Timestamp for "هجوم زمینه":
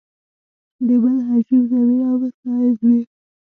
1.27-2.07